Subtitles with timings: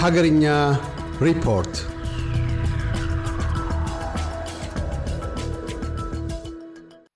[0.00, 0.44] ሀገርኛ
[1.20, 1.74] ሪፖርት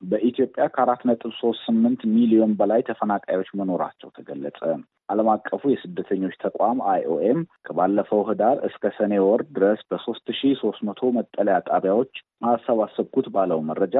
[0.02, 4.60] በኢትዮጵያ ከአራት ነጥብ ሶስት ስምንት ሚሊዮን በላይ ተፈናቃዮች መኖራቸው ተገለጸ።
[5.08, 11.12] ዓለም አቀፉ የስደተኞች ተቋም አይኦኤም ከባለፈው ህዳር እስከ ሰኔ ወር ድረስ በሶስት ሺ ሶስት መቶ
[11.16, 12.12] መጠለያ ጣቢያዎች
[12.50, 13.96] አሰባሰብኩት ባለው መረጃ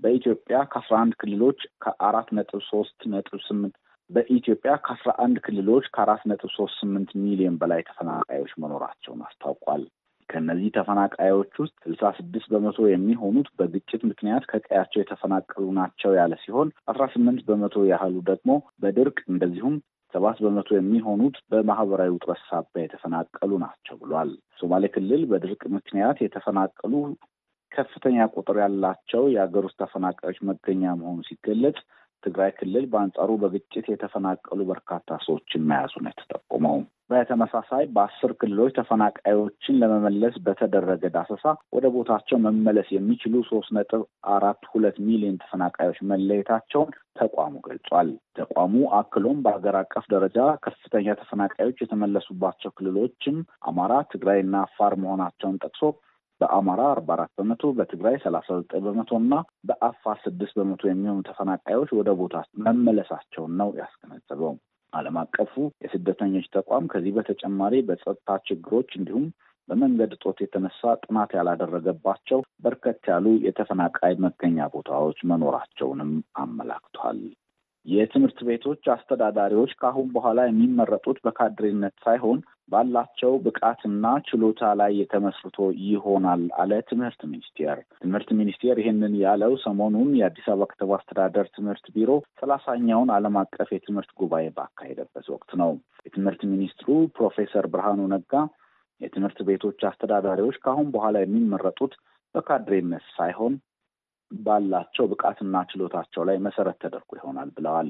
[0.00, 3.74] በኢትዮጵያ ከአስራ አንድ ክልሎች ከአራት ነጥብ ሶስት ነጥብ ስምንት
[4.10, 9.82] በኢትዮጵያ ከአስራ አንድ ክልሎች ከአራት ነጥብ ሶስት ስምንት ሚሊዮን በላይ ተፈናቃዮች መኖራቸውን አስታውቋል።
[10.28, 17.04] ከእነዚህ ተፈናቃዮች ውስጥ ስልሳ ስድስት በመቶ የሚሆኑት በግጭት ምክንያት ከቀያቸው የተፈናቀሉ ናቸው ያለ ሲሆን አስራ
[17.14, 18.50] ስምንት በመቶ ያህሉ ደግሞ
[18.82, 19.76] በድርቅ እንደዚሁም
[20.14, 26.92] ሰባት በመቶ የሚሆኑት በማህበራዊ ውጥረት ሳቢያ የተፈናቀሉ ናቸው ብሏል። ሶማሌ ክልል በድርቅ ምክንያት የተፈናቀሉ
[27.72, 31.78] ከፍተኛ ቁጥር ያላቸው የሀገር ውስጥ ተፈናቃዮች መገኛ መሆኑ ሲገለጽ
[32.24, 36.76] ትግራይ ክልል በአንጻሩ በግጭት የተፈናቀሉ በርካታ ሰዎችን መያዙ ነው የተጠቆመው።
[37.10, 41.44] በተመሳሳይ በአስር ክልሎች ተፈናቃዮችን ለመመለስ በተደረገ ዳሰሳ
[41.76, 44.02] ወደ ቦታቸው መመለስ የሚችሉ ሶስት ነጥብ
[44.34, 52.72] አራት ሁለት ሚሊዮን ተፈናቃዮች መለየታቸውን ተቋሙ ገልጿል። ተቋሙ አክሎም በሀገር አቀፍ ደረጃ ከፍተኛ ተፈናቃዮች የተመለሱባቸው
[52.78, 55.82] ክልሎችም አማራ፣ ትግራይና አፋር መሆናቸውን ጠቅሶ
[56.40, 59.34] በአማራ አርባ አራት በመቶ በትግራይ ሰላሳ ዘጠኝ በመቶ እና
[59.68, 62.34] በአፋር ስድስት በመቶ የሚሆኑ ተፈናቃዮች ወደ ቦታ
[62.66, 64.54] መመለሳቸውን ነው ያስገነዘበው።
[64.92, 65.54] ዓለም አቀፉ
[65.84, 69.24] የስደተኞች ተቋም ከዚህ በተጨማሪ በጸጥታ ችግሮች እንዲሁም
[69.68, 76.10] በመንገድ እጦት የተነሳ ጥናት ያላደረገባቸው በርከት ያሉ የተፈናቃይ መገኛ ቦታዎች መኖራቸውንም
[76.40, 77.20] አመላክቷል።
[77.86, 86.72] የትምህርት ቤቶች አስተዳዳሪዎች ከአሁን በኋላ የሚመረጡት በካድሬነት ሳይሆን ባላቸው ብቃትና ችሎታ ላይ የተመስርቶ ይሆናል አለ
[86.88, 93.36] ትምህርት ሚኒስቴር። ትምህርት ሚኒስቴር ይህንን ያለው ሰሞኑን የአዲስ አበባ ከተማ አስተዳደር ትምህርት ቢሮ ሰላሳኛውን ዓለም
[93.42, 95.72] አቀፍ የትምህርት ጉባኤ ባካሄደበት ወቅት ነው።
[96.06, 98.32] የትምህርት ሚኒስትሩ ፕሮፌሰር ብርሃኑ ነጋ
[99.00, 101.94] የትምህርት ቤቶች አስተዳዳሪዎች ከአሁን በኋላ የሚመረጡት
[102.34, 103.54] በካድሬነት ሳይሆን
[104.30, 107.88] ባላቸው ብቃትና ችሎታቸው ላይ መሰረት ተደርጎ ይሆናል ብለዋል።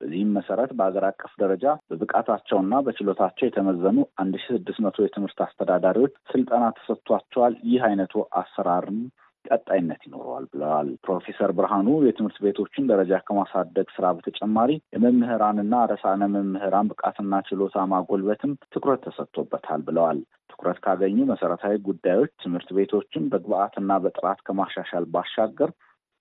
[0.00, 6.66] በዚህም መሰረት በሀገር አቀፍ ደረጃ በብቃታቸውና በችሎታቸው የተመዘኑ አንድ ሺ ስድስት መቶ የትምህርት አስተዳዳሪዎች ስልጠና
[6.78, 9.00] ተሰጥቷቸዋል። ይህ አይነቱ አሰራርም
[9.44, 17.40] ቀጣይነት ይኖረዋል ብለዋል። ፕሮፌሰር ብርሃኑ የትምህርት ቤቶችን ደረጃ ከማሳደግ ስራ በተጨማሪ የመምህራንና ርዕሳነ መምህራን ብቃትና
[17.48, 20.20] ችሎታ ማጎልበትም ትኩረት ተሰጥቶበታል ብለዋል።
[20.52, 25.70] ትኩረት ካገኙ መሰረታዊ ጉዳዮች ትምህርት ቤቶችን በግብአትና በጥራት ከማሻሻል ባሻገር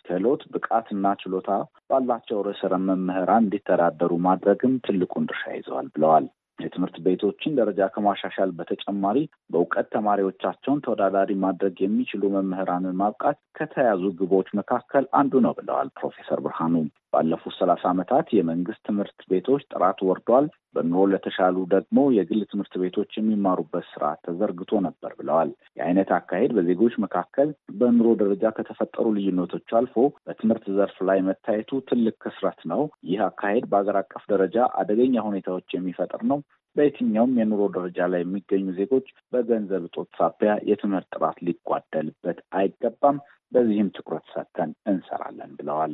[0.10, 1.50] ክህሎት፣ ብቃትና ችሎታ
[1.90, 6.28] ባላቸው ርዕሰ መምህራን እንዲተዳደሩ ማድረግም ትልቁን ድርሻ ይዘዋል ብለዋል።
[6.60, 9.18] የትምህርት ቤቶችን ደረጃ ከማሻሻል በተጨማሪ
[9.52, 16.76] በእውቀት ተማሪዎቻቸውን ተወዳዳሪ ማድረግ የሚችሉ መምህራንን ማብቃት ከተያዙ ግቦች መካከል አንዱ ነው ብለዋል ፕሮፌሰር ብርሃኑ።
[17.14, 23.86] ባለፉት ሰላሳ ዓመታት የመንግስት ትምህርት ቤቶች ጥራት ወርዷል፣ በኑሮ ለተሻሉ ደግሞ የግል ትምህርት ቤቶች የሚማሩበት
[23.90, 27.50] ስርዓት ተዘርግቶ ነበር ብለዋል። የአይነት አካሄድ በዜጎች መካከል
[27.80, 29.96] በኑሮ ደረጃ ከተፈጠሩ ልዩነቶች አልፎ
[30.28, 36.24] በትምህርት ዘርፍ ላይ መታየቱ ትልቅ ክስረት ነው። ይህ አካሄድ በሀገር አቀፍ ደረጃ አደገኛ ሁኔታዎች የሚፈጥር
[36.32, 36.40] ነው።
[36.76, 43.18] በየትኛውም የኑሮ ደረጃ ላይ የሚገኙ ዜጎች በገንዘብ እጦት ሳቢያ የትምህርት ጥራት ሊጓደልበት አይገባም።
[43.52, 45.94] በዚህም ትኩረት ሰጥተን እንሰራለን ብለዋል።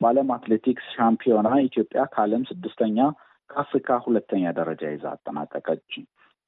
[0.00, 2.98] በዓለም አትሌቲክስ ሻምፒዮና ኢትዮጵያ ከዓለም ስድስተኛ
[3.50, 5.90] ከአፍሪካ ሁለተኛ ደረጃ ይዛ አጠናቀቀች።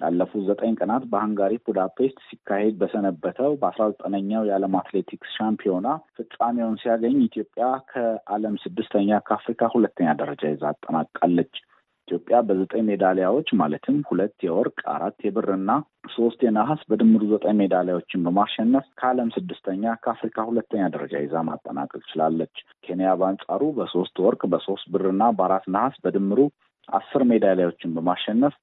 [0.00, 7.64] ላለፉት ዘጠኝ ቀናት በሃንጋሪ ቡዳፔስት ሲካሄድ በሰነበተው በአስራ ዘጠነኛው የዓለም አትሌቲክስ ሻምፒዮና ፍጻሜውን ሲያገኝ ኢትዮጵያ
[7.91, 11.54] ከዓለም ስድስተኛ ከአፍሪካ ሁለተኛ ደረጃ ይዛ አጠናቃለች።
[12.08, 15.70] ኢትዮጵያ በዘጠኝ ሜዳሊያዎች ማለትም ሁለት የወርቅ አራት የብርና
[16.14, 22.54] ሶስት የነሐስ በድምሩ ዘጠኝ ሜዳሊያዎችን በማሸነፍ ከዓለም ስድስተኛ ከአፍሪካ ሁለተኛ ደረጃ ይዛ ማጠናቀቅ ችላለች።
[22.87, 26.41] ኬንያ በአንጻሩ በሶስት ወርቅ በሶስት ብርና በአራት ነሐስ በድምሩ
[26.88, 28.54] አስር ሜዳሊያዎችን በማሸነፍ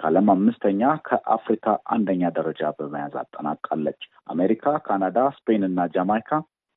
[0.00, 6.30] ከዓለም አምስተኛ ከአፍሪካ አንደኛ ደረጃ በመያዝ አጠናቃለች። አሜሪካ፣ ካናዳ፣ ስፔን እና ጃማይካ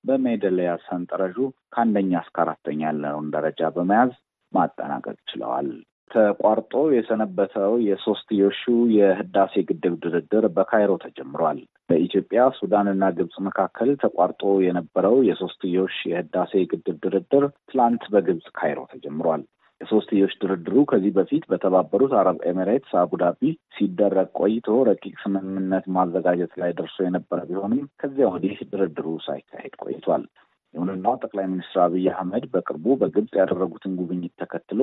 [0.03, 1.37] በሜዳሊያ ሰንጠረዡ
[1.73, 4.11] ከአንደኛ እስከ አራተኛ ያለውን ደረጃ በመያዝ
[4.53, 5.69] ማጠናቀቅ ችለዋል።
[6.11, 8.61] ተቋርጦ የሰነበተው የሶስትዮሹ
[8.95, 11.59] የህዳሴ ግድብ ድርድር በካይሮ ተጀምሯል።
[11.89, 19.43] በኢትዮጵያ ሱዳንና ግብጽ መካከል ተቋርጦ የነበረው የሶስትዮሽ የህዳሴ ግድብ ድርድር ትላንት በግብጽ ካይሮ ተጀምሯል።
[19.81, 23.41] የሶስትዮሽ ድርድሩ ከዚህ በፊት በተባበሩት አረብ ኤሚሬትስ አቡዳቢ
[23.75, 30.25] ሲደረግ ቆይቶ ረቂቅ ስምምነት ማዘጋጀት ላይ ደርሶ የነበረ ቢሆንም ከዚያ ወዲህ ድርድሩ ሳይካሄድ ቆይቷል።
[30.73, 34.81] ይሁንና ጠቅላይ ሚኒስትር አብይ አህመድ በቅርቡ በግብጽ ያደረጉትን ጉብኝት ተከትሎ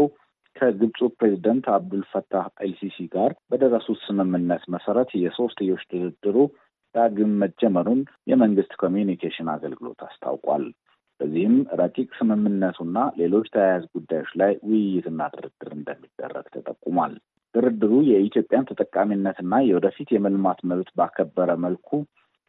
[0.56, 6.37] ከግብፁ ፕሬዚደንት አብዱልፈታህ ኤልሲሲ ጋር በደረሱት ስምምነት መሰረት የሶስትዮሽ ድርድሩ
[6.94, 8.00] ዳግም መጀመሩን
[8.31, 10.64] የመንግስት ኮሚዩኒኬሽን አገልግሎት አስታውቋል።
[11.20, 17.14] በዚህም ረቂቅ ስምምነቱና ሌሎች ተያያዥ ጉዳዮች ላይ ውይይትና ድርድር እንደሚደረግ ተጠቁሟል።
[17.54, 21.90] ድርድሩ የኢትዮጵያን ተጠቃሚነትና የወደፊት የመልማት መብት ባከበረ መልኩ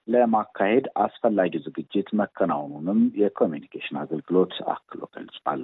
[0.08, 5.64] ለማካሄድ አስፈላጊ ዝግጅት መከናወኑንም የኮሚኒኬሽን አገልግሎት አክሎ ገልጿል።